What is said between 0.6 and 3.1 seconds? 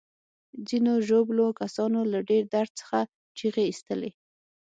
ځینو ژوبلو کسانو له ډیر درد څخه